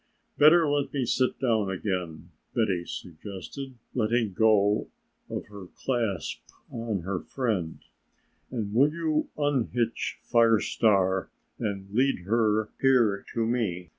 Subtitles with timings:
[0.39, 4.87] "Better let me sit down again," Betty suggested, letting go
[5.29, 7.81] of her clasp on her friend;
[8.49, 11.29] "and will you unhitch Fire Star
[11.59, 13.89] and lead her here to me.